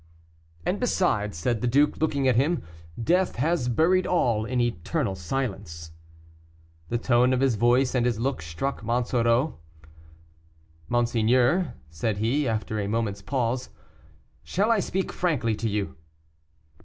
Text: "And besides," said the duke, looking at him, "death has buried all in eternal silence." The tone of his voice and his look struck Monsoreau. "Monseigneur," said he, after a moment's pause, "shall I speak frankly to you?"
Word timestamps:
"And 0.65 0.79
besides," 0.79 1.37
said 1.37 1.61
the 1.61 1.67
duke, 1.67 1.97
looking 1.97 2.27
at 2.27 2.35
him, 2.35 2.63
"death 2.99 3.35
has 3.35 3.69
buried 3.69 4.07
all 4.07 4.45
in 4.45 4.59
eternal 4.59 5.13
silence." 5.13 5.91
The 6.89 6.97
tone 6.97 7.33
of 7.33 7.39
his 7.39 7.53
voice 7.53 7.93
and 7.93 8.03
his 8.07 8.17
look 8.17 8.41
struck 8.41 8.83
Monsoreau. 8.83 9.59
"Monseigneur," 10.89 11.75
said 11.91 12.17
he, 12.17 12.47
after 12.47 12.79
a 12.79 12.87
moment's 12.87 13.21
pause, 13.21 13.69
"shall 14.43 14.71
I 14.71 14.79
speak 14.79 15.11
frankly 15.11 15.53
to 15.53 15.69
you?" 15.69 15.95